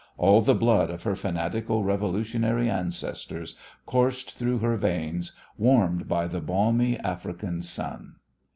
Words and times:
All 0.17 0.41
the 0.41 0.55
blood 0.55 0.89
of 0.89 1.03
her 1.03 1.15
fanatical, 1.15 1.83
revolutionary 1.83 2.67
ancestors 2.67 3.53
coursed 3.85 4.31
through 4.31 4.57
her 4.57 4.75
veins, 4.75 5.31
warmed 5.59 6.07
by 6.07 6.25
the 6.25 6.41
balmy 6.41 6.97
African 7.01 7.61
sun. 7.61 8.15